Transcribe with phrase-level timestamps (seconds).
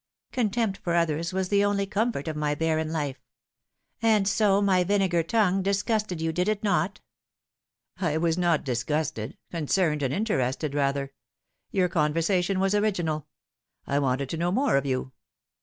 [0.31, 3.21] Contempt for others was the only comfort of my barren life.
[4.01, 7.01] And so my vinegar tongue disgusted you, did it not?"
[7.99, 11.13] "I was not disgusted concerned and interested, rather.
[11.69, 13.27] Your conversation was original.
[13.85, 15.11] I wanted to know more of you."